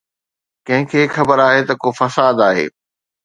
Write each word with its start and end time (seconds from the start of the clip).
ڪنهن 0.67 0.87
کي 0.91 1.01
خبر 1.15 1.37
آهي 1.47 1.61
ته 1.67 1.73
ڪو 1.81 1.89
فساد 1.99 2.35
آهي؟ 2.49 2.65